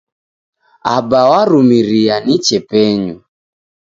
Aba 0.95 1.19
warumiria 1.29 2.15
niche 2.25 2.57
penyu. 2.69 3.17